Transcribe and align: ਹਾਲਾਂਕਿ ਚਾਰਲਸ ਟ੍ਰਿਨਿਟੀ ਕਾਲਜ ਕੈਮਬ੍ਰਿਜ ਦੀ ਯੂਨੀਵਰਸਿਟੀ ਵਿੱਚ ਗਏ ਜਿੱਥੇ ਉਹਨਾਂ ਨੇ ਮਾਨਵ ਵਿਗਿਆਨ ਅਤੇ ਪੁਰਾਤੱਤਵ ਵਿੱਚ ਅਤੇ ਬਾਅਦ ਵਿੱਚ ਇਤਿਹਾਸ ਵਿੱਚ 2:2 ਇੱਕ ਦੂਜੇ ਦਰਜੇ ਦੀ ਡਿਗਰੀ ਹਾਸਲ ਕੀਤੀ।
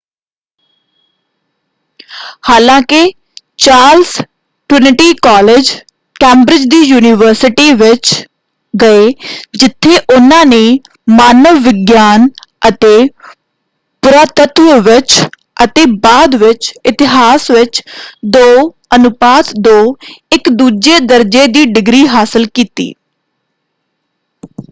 ਹਾਲਾਂਕਿ 2.43 3.01
ਚਾਰਲਸ 3.59 4.17
ਟ੍ਰਿਨਿਟੀ 4.69 5.13
ਕਾਲਜ 5.23 5.69
ਕੈਮਬ੍ਰਿਜ 6.15 6.65
ਦੀ 6.69 6.81
ਯੂਨੀਵਰਸਿਟੀ 6.83 7.71
ਵਿੱਚ 7.73 8.13
ਗਏ 8.73 9.09
ਜਿੱਥੇ 9.57 9.97
ਉਹਨਾਂ 9.97 10.45
ਨੇ 10.45 10.63
ਮਾਨਵ 11.11 11.57
ਵਿਗਿਆਨ 11.63 12.27
ਅਤੇ 12.67 12.97
ਪੁਰਾਤੱਤਵ 14.03 14.79
ਵਿੱਚ 14.83 15.21
ਅਤੇ 15.63 15.85
ਬਾਅਦ 16.03 16.35
ਵਿੱਚ 16.35 16.71
ਇਤਿਹਾਸ 16.85 17.49
ਵਿੱਚ 17.51 17.81
2:2 18.35 19.75
ਇੱਕ 20.31 20.49
ਦੂਜੇ 20.53 20.99
ਦਰਜੇ 21.05 21.45
ਦੀ 21.49 21.65
ਡਿਗਰੀ 21.73 22.07
ਹਾਸਲ 22.07 22.45
ਕੀਤੀ। 22.53 22.93